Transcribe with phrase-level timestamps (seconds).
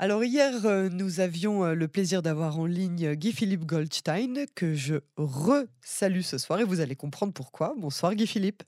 [0.00, 4.94] Alors hier, euh, nous avions euh, le plaisir d'avoir en ligne Guy-Philippe Goldstein, que je
[5.16, 7.74] re-salue ce soir et vous allez comprendre pourquoi.
[7.76, 8.62] Bonsoir Guy-Philippe.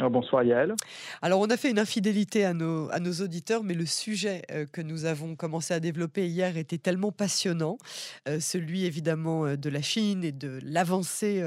[0.00, 0.74] Ah, bonsoir Yael.
[1.20, 2.88] Alors on a fait une infidélité à nos,
[3.20, 7.76] auditeurs, mais le sujet euh, que nous avons commencé à développer hier était tellement passionnant,
[8.26, 11.42] euh, celui évidemment euh, de la Chine et de l'avancée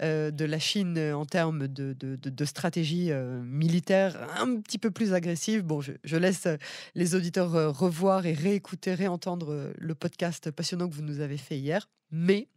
[0.00, 3.10] de la Chine en termes de, stratégie
[3.42, 5.62] militaire un petit peu plus agressive.
[5.62, 6.46] Bon, je, je laisse
[6.94, 11.88] les auditeurs revoir et réécouter, réentendre le podcast passionnant que vous nous avez fait hier
[12.10, 12.48] mais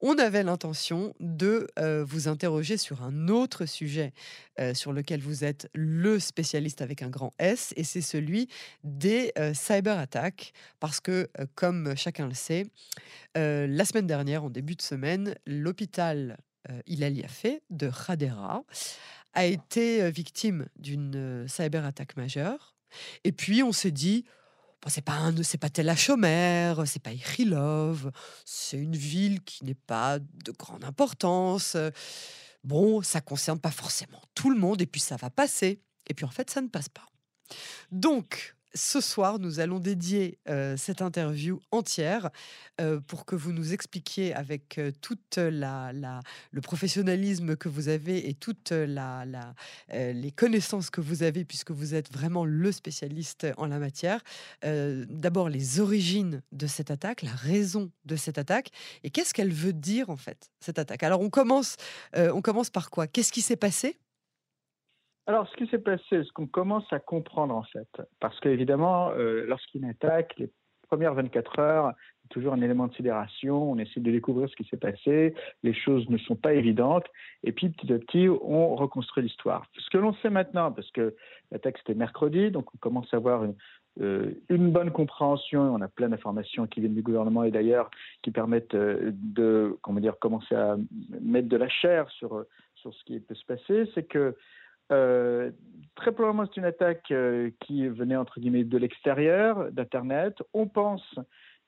[0.00, 4.12] on avait l'intention de euh, vous interroger sur un autre sujet
[4.58, 8.48] euh, sur lequel vous êtes le spécialiste avec un grand S, et c'est celui
[8.82, 12.66] des euh, cyberattaques, parce que, comme chacun le sait,
[13.34, 16.36] la semaine dernière, en début de semaine, l'hôpital
[16.86, 18.64] Hilal Yafé de Khadera
[19.32, 22.74] a été victime d'une cyberattaque majeure,
[23.24, 24.24] et puis on s'est dit,
[24.88, 28.10] c'est pas c'est pas Tel Chomer, c'est pas Ichilov,
[28.44, 31.76] c'est une ville qui n'est pas de grande importance.
[32.62, 35.82] Bon, ça concerne pas forcément tout le monde et puis ça va passer.
[36.06, 37.06] Et puis en fait, ça ne passe pas.
[37.90, 42.30] Donc, ce soir, nous allons dédier euh, cette interview entière
[42.80, 44.90] euh, pour que vous nous expliquiez avec euh,
[45.36, 49.24] le professionnalisme que vous avez et toutes la,
[49.92, 54.20] les connaissances que vous avez, puisque vous êtes vraiment le spécialiste en la matière.
[54.62, 58.70] D'abord, les origines de cette attaque, la raison de cette attaque
[59.02, 61.02] et qu'est-ce qu'elle veut dire en fait, cette attaque?
[61.02, 61.76] Alors, on commence,
[62.16, 63.06] on commence par quoi?
[63.06, 63.98] Qu'est-ce qui s'est passé?
[65.26, 67.88] Alors, ce qui s'est passé, ce qu'on commence à comprendre en fait,
[68.20, 70.50] parce qu'évidemment, euh, lorsqu'il attaque, les
[70.88, 71.92] premières 24 heures,
[72.28, 76.08] toujours un élément de sidération, on essaie de découvrir ce qui s'est passé, les choses
[76.10, 77.06] ne sont pas évidentes,
[77.42, 79.66] et puis petit à petit, on reconstruit l'histoire.
[79.78, 81.14] Ce que l'on sait maintenant, parce que
[81.50, 83.54] l'attaque c'était mercredi, donc on commence à avoir une,
[84.00, 87.90] euh, une bonne compréhension, on a plein d'informations qui viennent du gouvernement et d'ailleurs
[88.22, 90.76] qui permettent euh, de comment dire, commencer à
[91.20, 94.34] mettre de la chair sur, sur ce qui peut se passer, c'est que
[94.92, 95.50] euh,
[95.94, 100.36] très probablement, c'est une attaque euh, qui venait entre guillemets de l'extérieur d'Internet.
[100.52, 101.04] On pense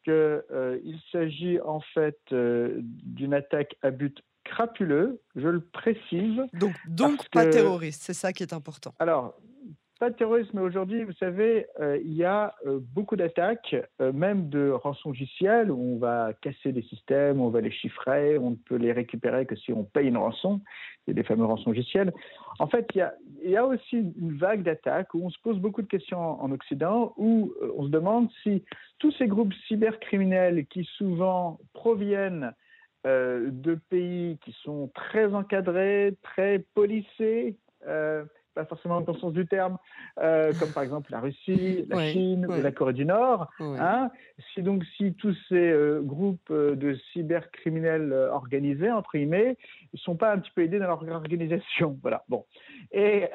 [0.05, 0.79] qu'il euh,
[1.13, 6.41] s'agit en fait d'une attaque à but crapuleux, je le précise.
[6.53, 8.95] Donc, donc pas terroriste, c'est ça qui est important.
[9.01, 9.37] Alors,
[9.99, 10.59] pas de terrorisme.
[10.59, 15.95] Aujourd'hui, vous savez, euh, il y a euh, beaucoup d'attaques, euh, même de rançongiciels, où
[15.95, 19.57] on va casser des systèmes, on va les chiffrer, on ne peut les récupérer que
[19.57, 20.61] si on paye une rançon.
[21.07, 22.13] C'est des fameux rançongiciels.
[22.59, 25.39] En fait, il y a, il y a aussi une vague d'attaques où on se
[25.41, 28.65] pose beaucoup de questions en, Occident, où on se demande si
[28.99, 32.53] tous ces groupes cybercriminels qui souvent proviennent
[33.05, 37.57] de pays qui sont très encadrés, très policés,
[38.57, 39.77] pas forcément dans le sens du terme,
[40.19, 43.49] euh, comme par exemple la Russie, la Chine ou la Corée du Nord.
[43.61, 44.11] Hein.
[44.55, 49.59] si donc si tous ces euh, groupes euh, de cybercriminels organisés entre guillemets,
[49.93, 52.25] ne sont pas un petit peu aidés dans leur organisation, voilà.
[52.29, 52.45] Bon,
[52.93, 53.27] et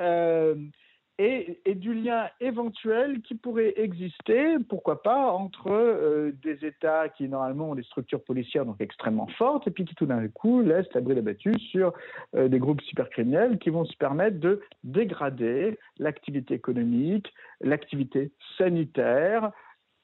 [1.21, 7.71] et, du lien éventuel qui pourrait exister, pourquoi pas, entre euh, des États qui normalement
[7.71, 11.01] ont des structures policières donc extrêmement fortes et puis qui tout d'un coup laissent la
[11.01, 11.93] bride abattue sur
[12.35, 19.51] euh, des groupes cybercriminels qui vont se permettre de dégrader l'activité économique, l'activité sanitaire,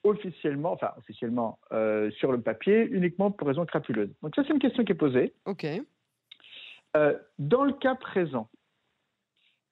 [0.03, 4.13] officiellement, enfin officiellement euh, sur le papier, uniquement pour raisons crapuleuses.
[4.21, 5.33] Donc ça c'est une question qui est posée.
[5.45, 5.65] Ok.
[7.39, 8.49] dans le cas présent,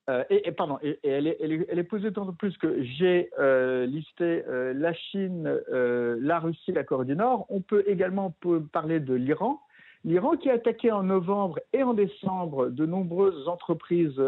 [0.08, 4.44] euh, et, pardon, et, elle, est, elle, est, posée d'autant plus que j'ai euh, listé
[4.48, 7.46] euh, la Chine, la Russie, la Corée du Nord.
[7.50, 8.34] On peut également
[8.72, 9.60] parler de l'Iran.
[10.04, 14.22] L'Iran qui a attaqué en novembre et en décembre de nombreuses entreprises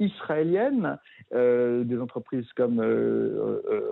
[0.00, 0.98] israéliennes,
[1.30, 2.80] des entreprises comme,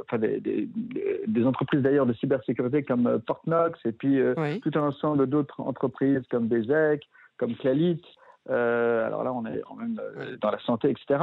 [0.01, 4.19] enfin des, des, entreprises d'ailleurs de cybersécurité comme Portnox et puis
[4.61, 7.09] tout un ensemble d'autres entreprises comme Bezek,
[7.39, 8.03] comme Clalit,
[8.49, 11.23] euh, alors là, on est même euh, dans la santé, etc.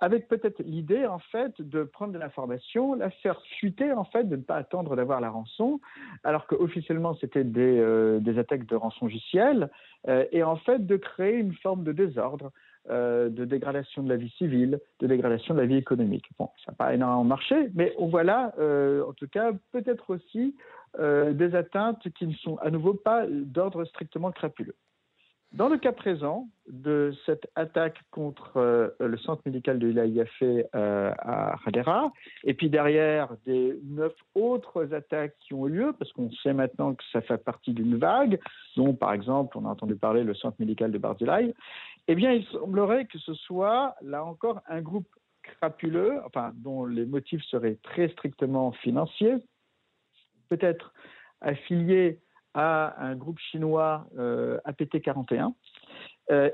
[0.00, 4.36] Avec peut-être l'idée, en fait, de prendre de l'information, la faire fuiter, en fait, de
[4.36, 5.80] ne pas attendre d'avoir la rançon,
[6.22, 9.70] alors qu'officiellement, c'était des, euh, des, attaques de rançongiciel,
[10.32, 12.50] et en fait, de créer une forme de désordre.
[12.88, 16.28] de dégradation de la vie civile, de dégradation de la vie économique.
[16.36, 18.52] Bon, ça n'a pas énormément marché, mais on voit là,
[19.06, 20.56] en tout cas, peut-être aussi
[20.98, 24.74] des atteintes qui ne sont à nouveau pas d'ordre strictement crapuleux.
[25.52, 31.12] Dans le cas présent de cette attaque contre euh, le centre médical de l'IAFE euh,
[31.18, 32.10] à Hadera,
[32.44, 36.94] et puis derrière des neuf autres attaques qui ont eu lieu, parce qu'on sait maintenant
[36.94, 38.40] que ça fait partie d'une vague,
[38.76, 41.54] dont par exemple on a entendu parler le centre médical de Barzilai,
[42.08, 45.08] eh bien il semblerait que ce soit là encore un groupe
[45.42, 49.36] crapuleux, enfin dont les motifs seraient très strictement financiers,
[50.48, 50.94] peut-être
[51.42, 52.21] affilié
[52.54, 54.06] à un groupe chinois
[54.66, 55.52] APT41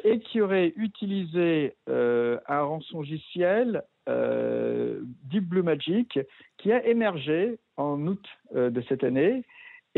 [0.05, 6.19] et qui aurait utilisé un rançon logiciel Deep Blue Magic
[6.57, 8.25] qui a émergé en août
[8.55, 9.45] de cette année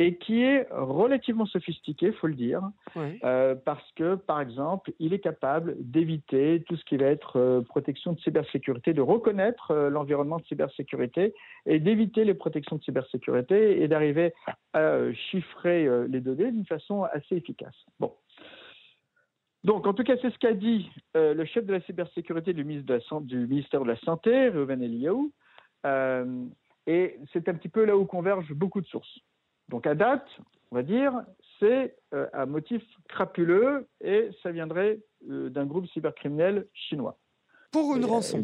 [0.00, 2.62] et qui est relativement sophistiqué, il faut le dire,
[2.96, 7.60] euh, parce que, par exemple, il est capable d'éviter tout ce qui va être euh,
[7.60, 11.34] protection de cybersécurité, de reconnaître euh, l'environnement de cybersécurité
[11.66, 14.32] et d'éviter les protections de cybersécurité et d'arriver
[14.72, 17.76] à chiffrer les données d'une façon assez efficace.
[17.98, 18.14] Bon.
[19.64, 23.10] Donc, en tout cas, c'est ce qu'a dit le chef de la cybersécurité du ministère
[23.20, 25.30] de la, Santé, Reuven Eliaou,
[26.86, 29.20] et c'est un petit peu là où convergent beaucoup de sources.
[29.70, 30.26] Donc à date,
[30.72, 31.12] on va dire,
[31.60, 34.98] c'est euh, un motif crapuleux et ça viendrait
[35.30, 37.16] euh, d'un groupe cybercriminel chinois.
[37.70, 38.42] Pour une rançon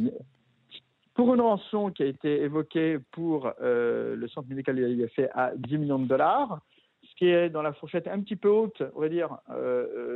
[1.14, 5.52] Pour une rançon qui a été évoquée pour euh, le centre médical il fait à
[5.56, 6.60] 10 millions de dollars,
[7.02, 9.38] ce qui est dans la fourchette un petit peu haute, on va dire,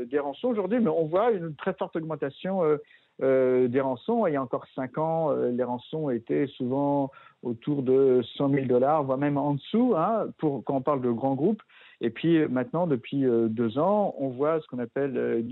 [0.07, 2.63] des rançons aujourd'hui, mais on voit une très forte augmentation
[3.21, 4.27] des rançons.
[4.27, 7.11] Il y a encore 5 ans, les rançons étaient souvent
[7.43, 11.11] autour de 100 000 dollars, voire même en dessous, hein, pour, quand on parle de
[11.11, 11.63] grands groupes.
[12.01, 15.43] Et puis maintenant, depuis euh, deux ans, on voit ce qu'on appelle euh,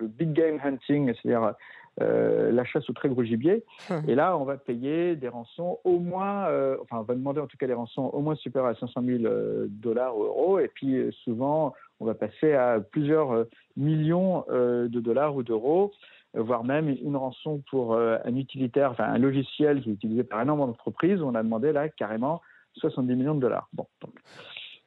[0.00, 1.54] le big game hunting, c'est-à-dire
[2.00, 3.64] euh, la chasse au très gros gibier.
[3.88, 4.02] Hum.
[4.08, 6.46] Et là, on va payer des rançons au moins,
[6.82, 9.22] enfin, on va demander en tout cas des rançons au moins supérieures à 500 000
[9.68, 10.58] dollars ou euros.
[10.58, 15.92] Et puis souvent, on va passer à plusieurs millions de dollars ou d'euros
[16.36, 20.38] voire même une rançon pour euh, un utilitaire, enfin un logiciel qui est utilisé par
[20.38, 21.22] un nombre d'entreprises.
[21.22, 22.40] On a demandé là carrément
[22.74, 23.68] 70 millions de dollars.
[23.72, 23.86] Bon,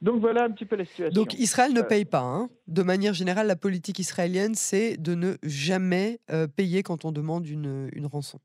[0.02, 0.20] donc.
[0.20, 1.14] voilà un petit peu la situation.
[1.14, 2.22] Donc Israël ne euh, paye pas.
[2.22, 2.50] Hein.
[2.68, 7.48] De manière générale, la politique israélienne, c'est de ne jamais euh, payer quand on demande
[7.48, 8.40] une, une rançon.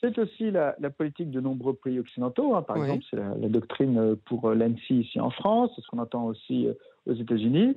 [0.00, 2.54] C'est aussi la, politique de nombreux pays occidentaux.
[2.54, 2.62] Hein.
[2.62, 6.68] Par exemple, c'est la, doctrine pour l'ANSI ici en France, c'est ce qu'on entend aussi
[7.06, 7.74] aux États-Unis.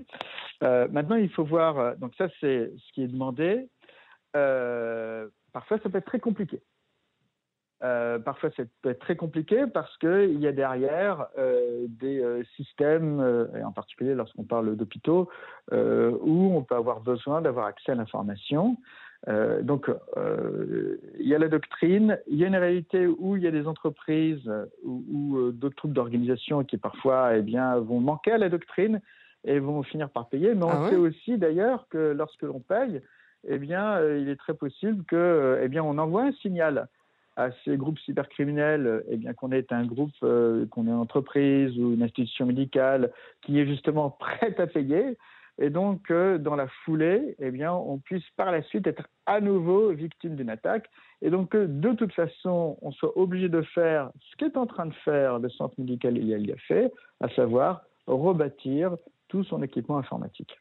[0.61, 3.69] maintenant, il faut voir, donc ça c'est ce qui est demandé.
[4.37, 6.61] Euh, parfois ça peut être très compliqué.
[7.83, 12.23] Euh, parfois, ça peut être très compliqué parce qu'il y a derrière euh, des
[12.55, 15.29] systèmes, et en particulier lorsqu'on parle d'hôpitaux,
[15.71, 18.77] où on peut avoir besoin d'avoir accès à l'information.
[19.61, 19.91] donc,
[21.19, 23.67] il y a la doctrine, il y a une réalité où il y a des
[23.67, 24.51] entreprises
[24.83, 29.01] ou, d'autres troupes d'organisation qui parfois eh bien, vont manquer à la doctrine
[29.43, 30.55] et vont finir par payer.
[30.55, 33.03] Mais on ah sait aussi d'ailleurs que lorsque l'on paye,
[33.47, 36.87] eh bien, euh, il est très possible que, euh, eh bien, on envoie un signal
[37.35, 41.77] à ces groupes cybercriminels, eh bien qu'on est un groupe, euh, qu'on est une entreprise
[41.77, 43.11] ou une institution médicale
[43.41, 45.17] qui est justement prête à payer,
[45.59, 49.89] et donc dans la foulée, eh bien, on puisse par la suite être à nouveau
[49.91, 50.87] victime d'une attaque,
[51.23, 54.85] et donc que de toute façon, on soit obligé de faire ce qu'est en train
[54.85, 56.91] de faire le centre médical il y a fait,
[57.21, 58.95] à savoir rebâtir
[59.27, 60.57] tout son équipement informatique.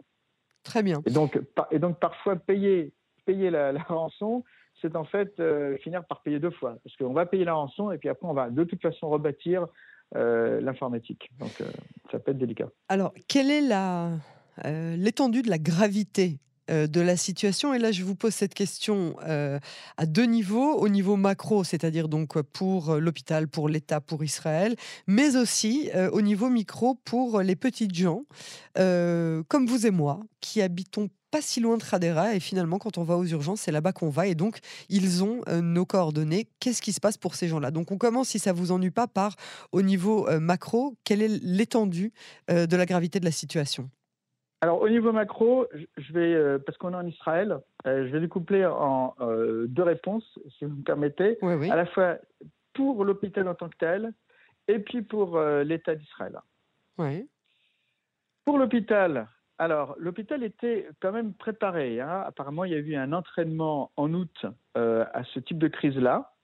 [0.66, 1.00] Très bien.
[1.06, 1.38] Et donc,
[1.70, 2.92] et donc parfois, payer,
[3.24, 4.42] payer la, rançon,
[4.82, 6.76] c'est en fait euh, finir par payer deux fois.
[6.82, 9.68] Parce qu'on va payer la rançon et puis après, on va de toute façon rebâtir
[10.16, 11.30] euh, l'informatique.
[11.38, 11.66] Donc, euh,
[12.10, 12.68] ça peut être délicat.
[12.88, 13.62] Alors, quelle est
[14.96, 17.74] l'étendue de la gravité de la situation.
[17.74, 19.58] Et là, je vous pose cette question euh,
[19.96, 20.74] à deux niveaux.
[20.74, 24.76] Au niveau macro, c'est-à-dire donc pour euh, l'hôpital, pour l'État, pour Israël,
[25.06, 28.24] mais aussi au niveau micro pour les petites gens,
[28.74, 32.34] comme vous et moi, qui habitons pas si loin de Khadera.
[32.34, 34.26] Et finalement quand on va aux urgences c'est là-bas qu'on va.
[34.26, 36.48] Et donc ils ont nos coordonnées.
[36.60, 37.70] Qu'est-ce qui se passe pour ces gens-là?
[37.70, 39.36] Donc on commence si ça vous ennuie pas par
[39.72, 42.12] au niveau macro quelle est l'étendue
[42.48, 43.90] de la gravité de la situation?
[44.62, 48.20] Alors au niveau macro, je vais euh, parce qu'on est en Israël, euh, je vais
[48.20, 52.16] découpler en euh, deux réponses, si vous me permettez, à la fois
[52.72, 54.12] pour l'hôpital en tant que tel
[54.68, 56.38] et puis pour l'État d'Israël.
[56.98, 57.28] Oui.
[58.44, 62.00] Pour l'hôpital, alors l'hôpital était quand même préparé.
[62.00, 62.24] Hein.
[62.26, 66.34] Apparemment, il y a eu un entraînement en août à ce type de crise-là.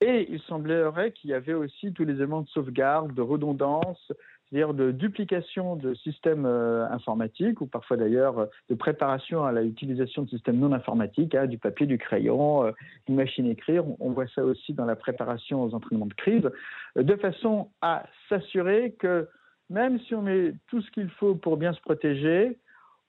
[0.00, 4.12] Et il semblerait qu'il y avait aussi tous les éléments de sauvegarde, de redondance,
[4.52, 10.22] c'est-à-dire de duplication de systèmes euh, informatiques ou parfois d'ailleurs euh, de préparation à l'utilisation
[10.22, 12.72] de systèmes non informatiques, hein, du papier, du crayon, euh,
[13.08, 13.84] une machine à écrire.
[13.98, 16.50] On voit ça aussi dans la préparation aux entraînements de crise,
[16.96, 19.26] de façon à s'assurer que
[19.70, 22.58] même si on met tout ce qu'il faut pour bien se protéger,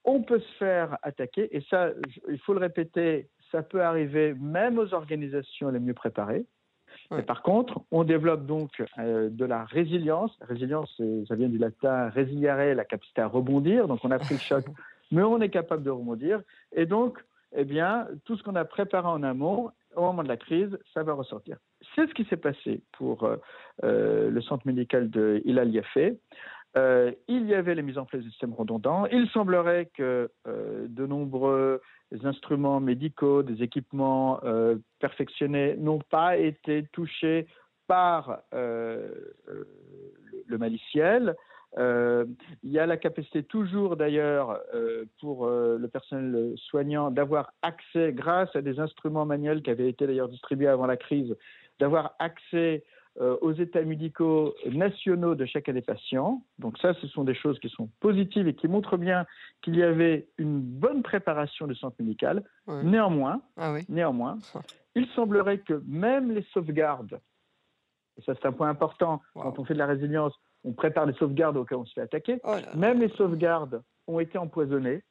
[0.06, 1.54] on peut se faire attaquer.
[1.56, 1.90] Et ça,
[2.30, 6.46] il faut le répéter, ça peut arriver même aux organisations les mieux préparées
[7.22, 10.36] par contre, on développe donc euh, de la résilience.
[10.42, 13.88] Résilience, ça vient du latin resiliare, la capacité à rebondir.
[13.88, 14.66] Donc, on a pris le choc,
[15.12, 16.42] mais on est capable de rebondir.
[16.74, 17.20] Et donc,
[17.56, 21.04] eh bien, tout ce qu'on a préparé en amont, au moment de la crise, ça
[21.04, 21.58] va ressortir.
[21.94, 23.30] C'est ce qui s'est passé pour
[23.84, 26.18] le centre médical de Hilal Yafé.
[26.76, 29.06] Il y avait les mises en place de systèmes redondants.
[29.08, 31.82] Il semblerait que de nombreux
[32.24, 34.40] instruments médicaux, des équipements
[35.00, 37.48] perfectionnés n'ont pas été touchés
[37.88, 41.36] par le maliciel.
[41.78, 42.26] Euh,
[42.62, 48.14] il y a la capacité toujours d'ailleurs euh, pour euh, le personnel soignant d'avoir accès,
[48.14, 51.36] grâce à des instruments manuels qui avaient été d'ailleurs distribués avant la crise,
[51.80, 52.84] d'avoir accès
[53.20, 56.42] aux états médicaux nationaux de chacun des patients.
[56.58, 59.26] Donc ça, ce sont des choses qui sont positives et qui montrent bien
[59.62, 62.44] qu'il y avait une bonne préparation du centre médical.
[62.68, 64.38] Néanmoins, ah néanmoins,
[64.96, 67.20] il semblerait que même les sauvegardes,
[68.18, 71.14] et ça c'est un point important quand on fait de la résilience, on prépare les
[71.14, 72.40] sauvegardes au cas où on se fait attaquer.
[72.44, 75.04] Oh Même les sauvegardes ont été empoisonnées.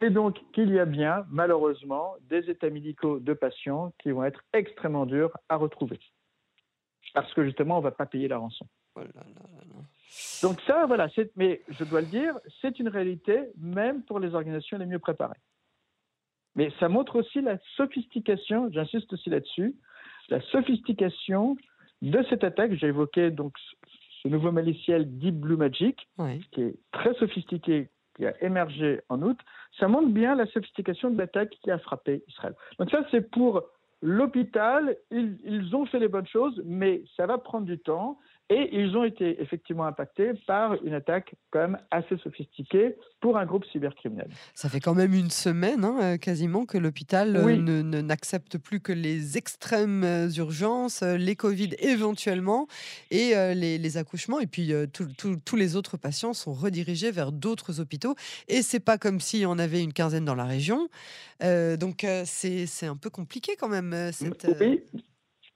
[0.00, 4.44] Et donc qu'il y a bien, malheureusement, des états médicaux de patients qui vont être
[4.52, 5.98] extrêmement durs à retrouver.
[7.14, 8.66] Parce que justement, on ne va pas payer la rançon.
[8.96, 9.00] Oh
[10.42, 14.78] donc ça, voilà, mais je dois le dire, c'est une réalité même pour les organisations
[14.78, 15.38] les mieux préparées.
[16.54, 19.76] Mais ça montre aussi la sophistication, j'insiste aussi là-dessus,
[20.28, 21.56] la sophistication
[22.02, 22.74] de cette attaque.
[22.74, 23.54] J'ai évoqué donc
[24.22, 26.08] ce nouveau maliciel Deep Blue Magic,
[26.52, 29.38] qui est très sophistiqué, qui a émergé en août,
[29.78, 32.54] ça montre bien la sophistication de l'attaque qui a frappé Israël.
[32.78, 33.62] Donc ça, c'est pour
[34.02, 34.96] l'hôpital.
[35.10, 38.18] ils, ont fait les bonnes choses, mais ça va prendre du temps.
[38.50, 43.44] Et ils ont été effectivement impactés par une attaque quand même assez sophistiquée pour un
[43.44, 44.28] groupe cybercriminel.
[44.54, 48.92] Ça fait quand même une semaine, hein, euh, quasiment, que l'hôpital euh, n'accepte plus que
[48.92, 52.68] les extrêmes euh, urgences, les Covid éventuellement,
[53.10, 54.40] et les, accouchements.
[54.40, 58.14] Et puis tous les autres patients sont redirigés vers d'autres hôpitaux.
[58.48, 60.88] Et c'est pas comme si on avait une quinzaine dans la région.
[61.40, 63.94] donc c'est un peu compliqué quand même.
[64.12, 64.82] Cette, oui,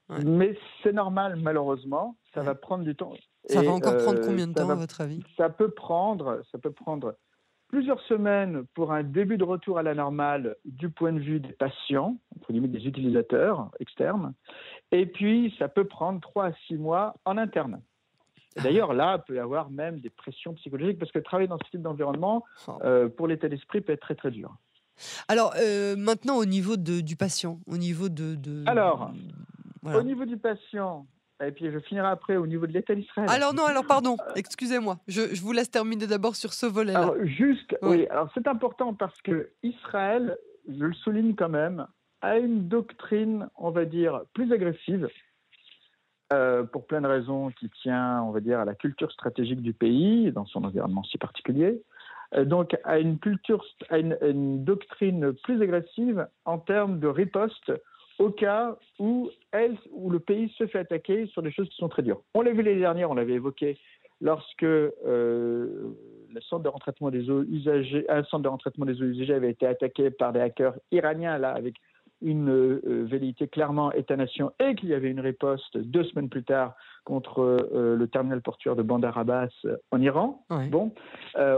[0.09, 2.15] mais c'est normal, malheureusement.
[2.33, 3.13] Ça va prendre du temps.
[3.45, 5.21] Ça va encore prendre euh, combien de temps, à votre avis?
[5.37, 7.15] Ça peut, prendre, ça peut prendre
[7.67, 11.53] plusieurs semaines pour un début de retour à la normale du point de vue des
[11.53, 14.33] patients, entre guillemets des utilisateurs externes.
[14.91, 17.81] Et puis, ça peut prendre trois à six mois en interne.
[18.55, 18.61] Ah.
[18.61, 21.69] D'ailleurs, là, il peut y avoir même des pressions psychologiques parce que travailler dans ce
[21.71, 22.79] type d'environnement, oh.
[22.83, 24.55] euh, pour l'état d'esprit, peut être très très dur.
[25.27, 28.35] Alors, euh, maintenant, au niveau de, du patient, au niveau de.
[28.35, 28.63] de...
[28.67, 29.11] Alors,
[29.85, 31.07] au niveau du patient,
[31.43, 33.29] et puis je finirai après au niveau de l'État d'Israël.
[33.29, 34.97] Alors non, alors pardon, excusez-moi.
[35.07, 36.99] Je, vous laisse terminer d'abord sur ce volet-là.
[36.99, 38.07] Alors juste, oui.
[38.07, 40.37] alors c'est important parce que Israël,
[40.67, 41.87] je le souligne quand même,
[42.21, 45.09] a une doctrine, on va dire, plus agressive.
[46.31, 49.73] Euh, pour plein de raisons qui tient, on va dire, à la culture stratégique du
[49.73, 51.83] pays, dans son environnement si particulier.
[52.33, 57.71] Euh, donc, à une culture, à une doctrine plus agressive en termes de riposte
[58.19, 61.89] au cas où, elle, où le pays se fait attaquer sur des choses qui sont
[61.89, 62.21] très dures.
[62.33, 63.77] On l'a vu l'année dernière, on l'avait évoqué,
[64.21, 64.87] lorsque euh,
[66.33, 69.51] le centre de retraitement des eaux usagées, un centre de retraitement des eaux usagées avait
[69.51, 71.75] été attaqué par des hackers iraniens, là, avec
[72.21, 76.73] une euh, velléité clairement État-nation, et qu'il y avait une riposte deux semaines plus tard
[77.03, 79.49] contre euh, le terminal portuaire de Bandar Abbas
[79.91, 80.45] en Iran.
[80.69, 80.93] Bon,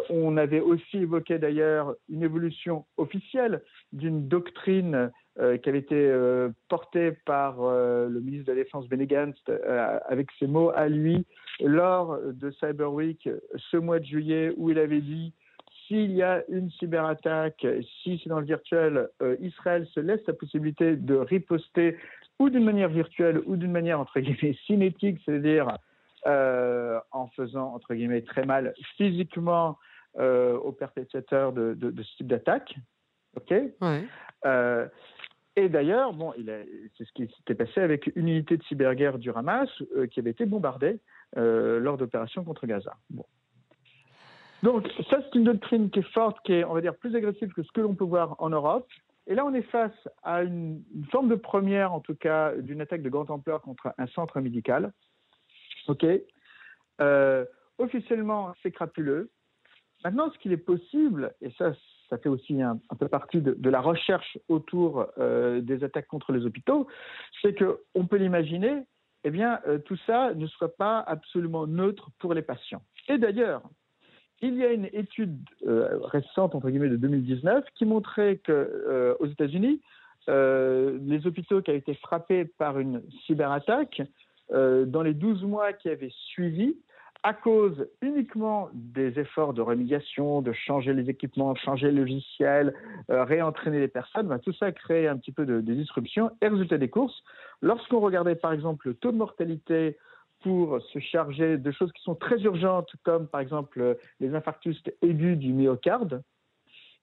[0.10, 3.62] on avait aussi évoqué d'ailleurs une évolution officielle
[3.94, 8.88] d'une doctrine euh, qui avait été euh, porté par euh, le ministre de la Défense
[8.88, 9.06] Benny
[10.08, 11.26] avec ses mots à lui
[11.60, 13.28] lors de Cyber Week
[13.58, 15.34] ce mois de juillet où il avait dit
[15.88, 17.68] s'il y a une cyberattaque,
[18.02, 19.10] si c'est dans le virtuel,
[19.42, 21.98] Israël se laisse la possibilité de riposter
[22.40, 25.68] ou d'une manière virtuelle ou d'une manière entre guillemets cinétique, c'est-à-dire
[26.26, 29.78] en faisant entre guillemets très mal physiquement
[30.18, 32.74] aux perpétrateurs de, de, ce type d'attaque.
[33.36, 33.54] Ok?
[33.82, 34.06] Ouais.
[35.58, 36.34] Et d'ailleurs, bon,
[36.98, 40.32] c'est ce qui s'était passé avec une unité de cyberguerre du Hamas euh, qui avait
[40.32, 41.00] été bombardée
[41.38, 42.98] euh, lors d'opérations contre Gaza.
[44.64, 47.54] Donc, ça, c'est une doctrine qui est forte, qui est, on va dire, plus agressive
[47.54, 48.88] que ce que l'on peut voir en Europe.
[49.28, 53.02] Et là, on est face à une, forme de première, en tout cas, d'une attaque
[53.02, 54.92] de grande ampleur contre un centre médical.
[55.88, 56.06] OK
[57.02, 57.46] euh,
[57.78, 59.30] Officiellement, c'est crapuleux.
[60.04, 61.74] Maintenant, ce qu'il est possible, et ça,
[62.10, 66.46] ça fait aussi un, peu partie de, la recherche autour euh, des attaques contre les
[66.46, 66.88] hôpitaux,
[67.42, 68.84] c'est qu'on peut l'imaginer,
[69.24, 72.82] eh bien, euh, tout ça ne sera pas absolument neutre pour les patients.
[73.08, 73.64] Et d'ailleurs,
[74.42, 79.82] il y a une étude euh, récente, entre guillemets, de 2019, qui montrait qu'aux États-Unis,
[80.28, 84.02] les hôpitaux qui avaient été frappés par une cyberattaque,
[84.52, 86.76] dans les 12 mois qui avaient suivi,
[87.26, 92.76] à cause uniquement des efforts de remédiation, de changer les équipements, changer le logiciel,
[93.10, 96.30] euh, réentraîner les personnes, bah, tout ça a créé un petit peu de, de disruption.
[96.44, 97.24] Et résultat des courses,
[97.64, 99.98] lorsqu'on regardait par exemple le taux de mortalité
[100.44, 105.40] pour se charger de choses qui sont très urgentes, comme par exemple les infarctus aigus
[105.40, 106.22] du myocarde,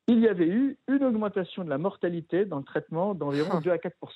[0.08, 3.74] il y avait eu une augmentation de la mortalité dans le traitement d'environ 2 ah.
[3.74, 4.06] à 4 oh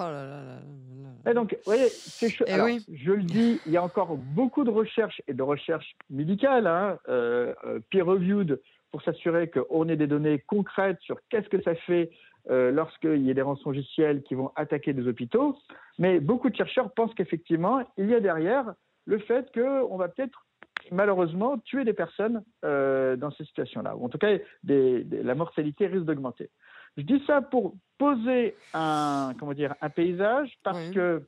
[0.00, 2.84] là là là Et donc, vous voyez, c'est eh oui.
[2.92, 6.98] je le dis, il y a encore beaucoup de recherches et de recherches médicales, hein,
[7.08, 12.10] euh, euh, peer-reviewed, pour s'assurer qu'on ait des données concrètes sur qu'est-ce que ça fait
[12.50, 15.56] euh, lorsqu'il y a des rançongiciels qui vont attaquer des hôpitaux.
[15.98, 18.74] Mais beaucoup de chercheurs pensent qu'effectivement, il y a derrière
[19.06, 20.46] le fait qu'on va peut-être
[20.90, 23.96] malheureusement tuer des personnes euh, dans ces situations-là.
[23.96, 26.50] Ou en tout cas, la mortalité risque d'augmenter.
[26.96, 31.22] Je dis ça pour poser un, comment dire, un paysage parce qu'il que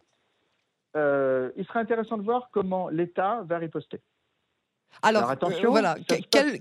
[0.96, 4.00] euh, il sera intéressant de voir comment l'État va riposter.
[5.00, 5.96] Alors, attention, voilà,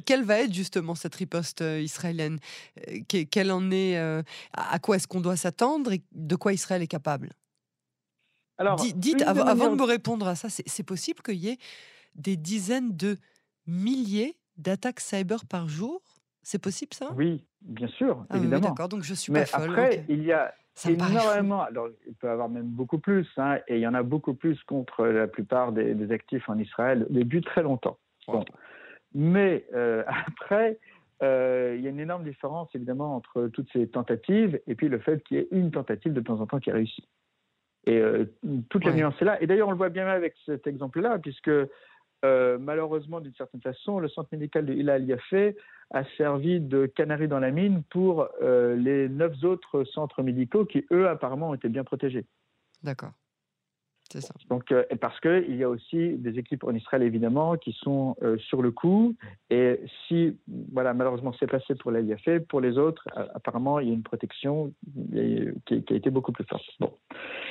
[0.05, 2.39] quelle, va être justement cette riposte israélienne?
[3.10, 3.98] Quelle en est
[4.53, 7.31] À quoi est-ce qu'on doit s'attendre et de quoi Israël est capable?
[8.62, 11.58] Alors, dites, avant, de me répondre à ça, c'est possible qu'il y ait
[12.15, 13.18] des dizaines de
[13.68, 16.01] milliers d'attaques cyber par jour
[16.44, 17.12] C'est possible ça?
[17.15, 18.70] Oui, bien sûr, ah évidemment.
[18.70, 19.70] D'accord, donc je suis Mais pas folle.
[19.72, 20.53] Après, il y a
[20.88, 24.03] énormément, alors il peut y avoir même beaucoup plus, hein, et il y en a
[24.03, 27.98] beaucoup plus contre la plupart des, actifs en Israël depuis très longtemps.
[28.27, 28.46] Bon.
[29.13, 30.80] Mais euh, après,
[31.24, 35.00] euh, il y a une énorme différence évidemment entre toutes ces tentatives et puis le
[35.00, 37.08] fait qu'il y ait une tentative de temps en temps qui a réussi.
[37.86, 38.25] Et euh,
[38.70, 39.41] toute la nuance est là.
[39.41, 41.50] Et d'ailleurs, on le voit bien avec cet exemple-là, puisque
[42.23, 45.55] euh, malheureusement, d'une certaine façon, le centre médical de Hila Yafé
[45.91, 50.85] a servi de canari dans la mine pour euh, les neuf autres centres médicaux qui,
[50.91, 52.25] eux, apparemment, ont bien protégés.
[52.83, 53.11] D'accord.
[54.50, 58.38] Donc, euh, parce qu'il y a aussi des équipes en Israël, évidemment, qui sont euh,
[58.38, 59.15] sur le coup.
[59.50, 60.38] Et si,
[60.72, 64.03] voilà, malheureusement, c'est passé pour l'IAF, pour les autres, euh, apparemment, il y a une
[64.03, 64.74] protection
[65.65, 66.63] qui, a été beaucoup plus forte.
[66.80, 66.94] Bon.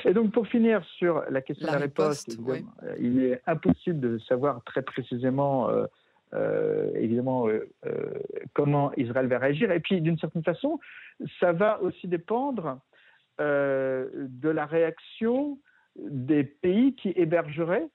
[0.05, 2.37] Et donc, pour finir sur la question de la riposte,
[2.99, 5.69] il est impossible de savoir très précisément.
[6.95, 7.47] évidemment,
[8.53, 9.71] comment Israël va réagir.
[9.71, 10.79] Et puis, d'une certaine façon,
[11.39, 12.79] ça va aussi dépendre
[13.39, 15.57] de la réaction
[15.95, 17.87] des pays qui hébergeraient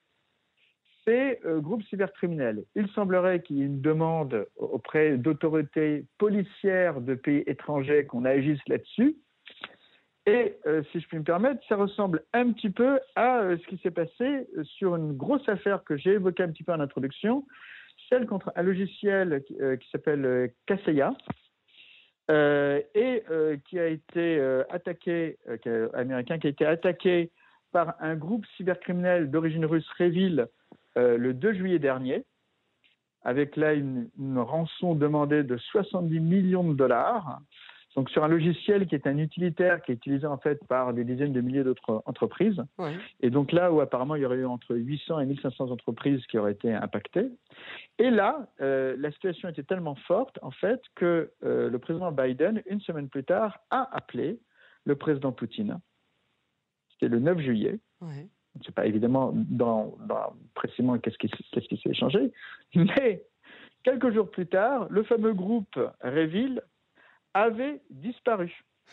[1.06, 2.64] ces euh, groupes cybercriminels.
[2.74, 8.60] Il semblerait qu'il y ait une demande auprès d'autorités policières de pays étrangers qu'on agisse
[8.66, 9.16] là-dessus.
[10.26, 13.66] Et euh, si je puis me permettre, ça ressemble un petit peu à euh, ce
[13.68, 17.46] qui s'est passé sur une grosse affaire que j'ai évoquée un petit peu en introduction,
[18.08, 19.42] celle contre un logiciel
[19.80, 21.14] qui s'appelle Kaseya,
[22.28, 23.22] et
[23.64, 25.38] qui a été attaqué,
[25.94, 27.32] américain, qui a été attaqué
[27.72, 30.48] par un groupe cybercriminel d'origine russe, Revil,
[30.96, 32.24] euh, le 2 juillet dernier,
[33.22, 37.40] avec là une, rançon demandée de 70 millions de dollars.
[37.96, 41.02] Donc sur un logiciel qui est un utilitaire qui est utilisé en fait par des
[41.02, 42.62] dizaines de milliers d'autres entreprises.
[43.20, 46.38] Et donc là où apparemment il y aurait eu entre 800 et 1500 entreprises qui
[46.38, 47.30] auraient été impactées.
[47.98, 52.62] Et là, euh, la situation était tellement forte en fait que euh, le président Biden,
[52.66, 54.38] une semaine plus tard, a appelé
[54.84, 55.80] le président Poutine
[56.98, 57.78] c'était le 9 juillet.
[58.00, 58.28] Ouais.
[58.54, 59.94] Je ne sais pas évidemment dans,
[60.54, 62.32] précisément qu'est-ce qui, qui s'est échangé,
[62.74, 63.22] mais
[63.82, 66.62] quelques jours plus tard, le fameux groupe Revil
[67.34, 68.64] avait disparu.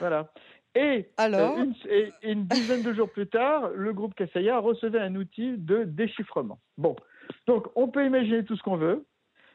[0.00, 0.32] Voilà.
[0.74, 4.98] Et, euh, Alors une, et une dizaine de jours plus tard, le groupe Kassaya recevait
[4.98, 6.58] un outil de déchiffrement.
[6.76, 6.96] Bon,
[7.46, 9.04] donc on peut imaginer tout ce qu'on veut,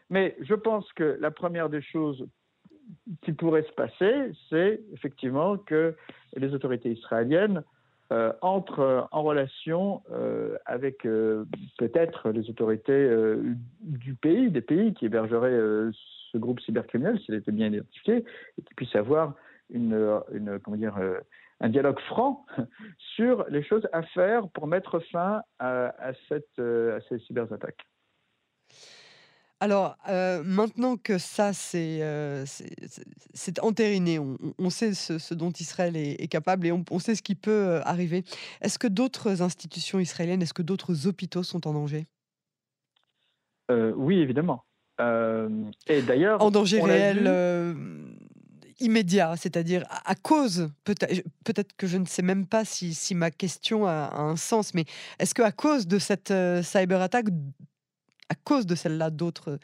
[0.09, 2.25] mais je pense que la première des choses
[3.21, 5.95] qui pourrait se passer, c'est effectivement que
[6.35, 7.63] les autorités israéliennes
[8.13, 10.99] euh, entrent euh, en relation euh, avec
[11.77, 13.09] peut-être les autorités
[13.81, 15.91] du pays, des pays qui hébergeraient
[16.31, 18.23] ce groupe cybercriminel, s'il était bien identifié,
[18.57, 19.33] et qui puissent avoir
[19.73, 22.45] un dialogue franc
[23.15, 27.85] sur les choses à faire pour mettre fin à, cette, à ces cyberattaques.
[29.59, 32.45] Alors, euh, maintenant que ça, c'est euh,
[33.61, 37.81] entériné, on, sait ce, dont Israël est, capable et on, sait ce qui peut euh,
[37.83, 38.23] arriver.
[38.61, 42.05] Est-ce que d'autres institutions israéliennes, est-ce que d'autres hôpitaux sont en danger?
[43.69, 44.63] Oui, évidemment.
[44.99, 47.27] et d'ailleurs, en danger réel
[48.79, 53.31] immédiat, c'est-à-dire à, cause, peut-être peut que je ne sais même pas si, si ma
[53.31, 54.85] question a, a un sens, mais
[55.17, 57.25] est-ce qu'à cause de cette cyberattaque,
[58.29, 59.57] à cause de celle-là, d'autres,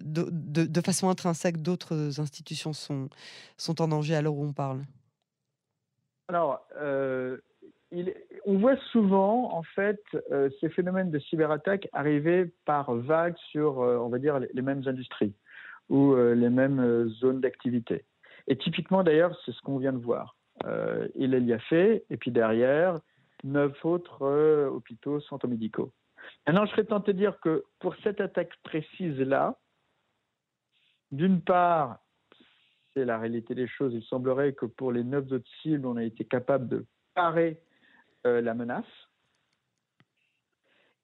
[0.00, 3.08] de, façon intrinsèque, d'autres institutions sont,
[3.56, 4.80] sont en danger à l'heure où on parle?
[6.28, 7.38] Alors, euh,
[8.46, 10.00] on voit souvent, en fait,
[10.60, 15.34] ces phénomènes de cyberattaque arriver par vagues sur, on va dire, les mêmes industries
[15.88, 18.04] ou les mêmes zones d'activité.
[18.46, 20.36] Et typiquement, d'ailleurs, c'est ce qu'on vient de voir.
[21.16, 23.00] il y a fait, et puis derrière,
[23.42, 25.92] neuf autres hôpitaux centres médicaux.
[26.46, 29.58] Maintenant, je serais tenté de dire que pour cette attaque précise-là,
[31.10, 31.98] d'une part,
[32.94, 33.94] c'est la réalité des choses.
[33.94, 37.60] Il semblerait que pour les neuf autres cibles, on a été capable de parer
[38.26, 38.84] euh, la menace.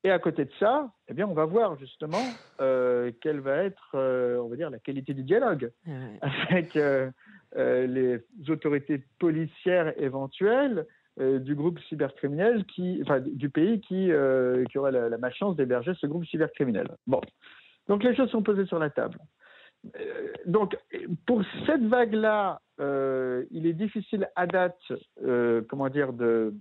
[0.04, 2.22] Et à côté de ça, eh bien, on va voir justement
[2.60, 5.72] euh, quelle va être, euh, on va dire, la qualité du dialogue
[6.20, 6.78] avec
[7.54, 10.86] les autorités policières éventuelles
[11.18, 14.10] du groupe cybercriminel, qui, enfin, du pays qui,
[14.70, 16.88] qui aurait la, la malchance d'héberger ce groupe cybercriminel.
[17.06, 17.20] Bon,
[17.88, 19.18] donc les choses sont posées sur la table.
[19.98, 20.76] Euh, donc,
[21.26, 24.80] pour cette vague-là, euh, il est difficile à date,
[25.24, 26.54] euh, comment dire, de,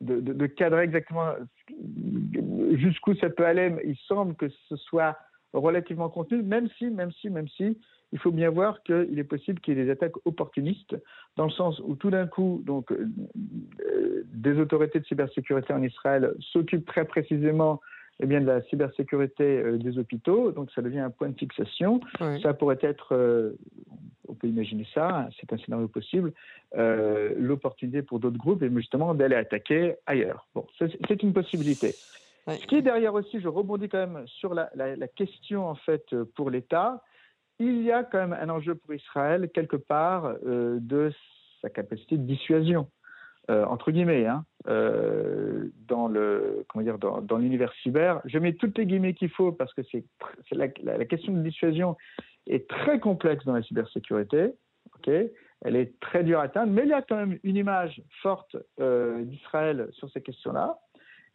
[0.00, 1.32] de, cadrer exactement
[2.72, 3.74] jusqu'où ça peut aller.
[3.84, 5.16] Il semble que ce soit
[5.52, 7.78] relativement contenu, même si, même si, même si,
[8.14, 10.96] il faut bien voir qu'il est possible qu'il y ait des attaques opportunistes,
[11.36, 12.92] dans le sens où tout d'un coup, donc,
[14.32, 17.80] des autorités de cybersécurité en Israël s'occupent très précisément
[18.20, 20.52] eh bien, de la cybersécurité euh, des hôpitaux.
[20.52, 22.00] Donc, ça devient un point de fixation.
[22.40, 23.58] Ça pourrait être, euh,
[24.28, 26.32] on peut imaginer ça, hein, c'est un scénario possible,
[26.76, 30.46] euh, l'opportunité pour d'autres groupes, et justement, d'aller attaquer ailleurs.
[30.54, 31.96] Bon, c'est une possibilité.
[32.46, 36.14] Ce qui est derrière aussi, je rebondis quand même sur la, la question, en fait,
[36.36, 37.02] pour l'État.
[37.58, 41.12] Il y a quand même un enjeu pour Israël, quelque part, de
[41.62, 42.88] sa capacité de dissuasion.
[43.50, 48.22] Euh, entre guillemets, hein, euh, dans le comment dire dans, l'univers cyber.
[48.24, 50.02] Je mets toutes les guillemets qu'il faut parce que c'est
[50.52, 50.68] la,
[51.04, 51.94] question de dissuasion
[52.46, 54.54] est très complexe dans la cybersécurité.
[54.96, 55.10] Ok,
[55.60, 58.56] elle est très dure à atteindre, mais il y a quand même une image forte
[58.80, 60.78] euh, d'Israël sur ces questions-là.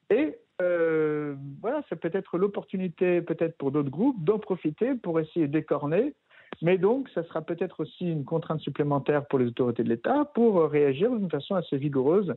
[0.10, 6.14] Et voilà, ça peut être l'opportunité, peut-être pour d'autres groupes, d'en profiter pour essayer d'écorner
[6.62, 10.70] mais donc, ça sera peut-être aussi une contrainte supplémentaire pour les autorités de l'État pour
[10.70, 12.36] réagir d'une façon assez vigoureuse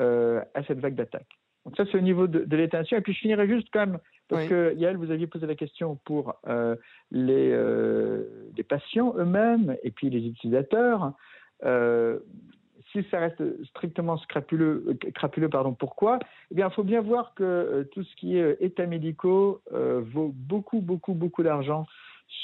[0.00, 1.38] euh, à cette vague d'attaque.
[1.64, 2.82] Donc ça, c'est au niveau de, de l'État.
[2.82, 5.98] Et puis je finirai juste quand même, parce que Yael, vous aviez posé la question
[6.04, 6.76] pour euh,
[7.10, 11.12] les, euh, les, patients eux-mêmes et puis les utilisateurs.
[12.94, 16.18] Si ça reste strictement scrapuleux, crapuleux, pardon, pourquoi?
[16.50, 20.80] Eh bien, il faut bien voir que tout ce qui est états médicaux vaut beaucoup,
[20.80, 21.86] beaucoup, beaucoup d'argent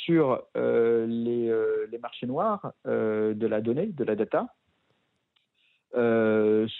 [0.04, 4.46] sur euh, euh, les, marchés noirs euh, de la donnée, de la data.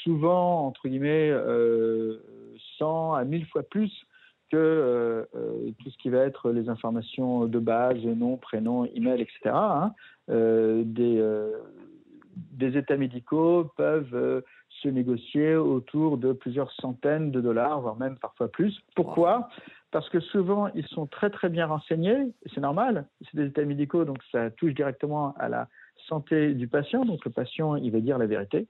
[0.04, 1.32] souvent, entre guillemets,
[2.78, 3.92] 100 à 1000 fois plus
[4.50, 5.28] que
[5.78, 9.50] tout ce qui va être les informations de base, nom, prénom, email, etc.
[9.54, 9.94] Hein.
[10.28, 11.22] des,
[12.34, 14.42] des états médicaux peuvent
[14.82, 18.78] se négocier autour de plusieurs centaines de dollars, voire même parfois plus.
[18.94, 19.48] Pourquoi?
[19.90, 24.04] Parce que souvent, ils sont très très bien renseignés, c'est normal, c'est des états médicaux,
[24.04, 25.68] donc ça touche directement à la
[26.08, 28.68] santé du patient, donc le patient, il va dire la vérité.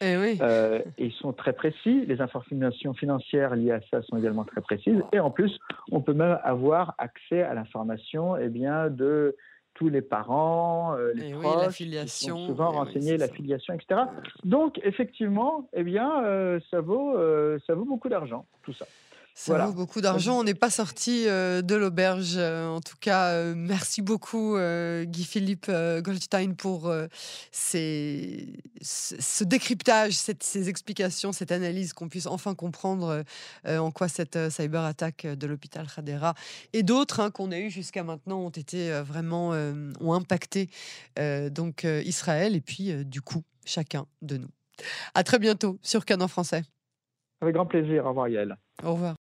[0.00, 0.38] Eh oui.
[0.40, 2.06] Euh, et ils sont très précis.
[2.06, 5.02] Les informations financières liées à ça sont également très précises.
[5.12, 5.58] Et en plus,
[5.90, 9.36] on peut même avoir accès à l'information eh bien, de
[9.78, 14.00] tous les parents, euh, les proches, la filiation, souvent renseigner la filiation, etc.
[14.44, 18.86] Donc effectivement, eh bien, euh, ça vaut, euh, ça vaut beaucoup d'argent, tout ça.
[19.38, 20.40] Ça vaut beaucoup d'argent.
[20.40, 22.34] On n'est pas sorti euh, de l'auberge.
[22.36, 25.70] Euh, en tout cas, euh, merci beaucoup, Guy-Philippe
[26.00, 26.92] Goldstein, pour
[27.52, 28.44] ce
[29.44, 33.22] décryptage, ces explications, cette analyse, qu'on puisse enfin comprendre
[33.66, 36.34] en quoi cette cyber-attaque de l'hôpital Khadera
[36.72, 39.50] et d'autres hein, qu'on a eu jusqu'à maintenant ont été vraiment
[40.00, 40.68] ont impacté
[41.50, 44.50] donc Israël et puis du coup chacun de nous.
[45.14, 46.62] À très bientôt sur Canon Français.
[47.40, 48.04] Avec grand plaisir.
[48.04, 48.56] Au revoir, Yael.
[48.82, 49.16] Au revoir.